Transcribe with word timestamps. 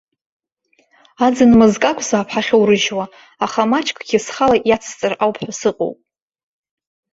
Аӡын 1.25 1.51
мызкакәзаап 1.59 2.27
ҳахьоурыжьуа, 2.33 3.05
аха 3.45 3.61
маҷкгьы 3.71 4.19
схала 4.25 4.57
иацсҵар 4.69 5.13
ауп 5.23 5.37
ҳәа 5.41 5.53
сыҟоуп. 5.59 5.97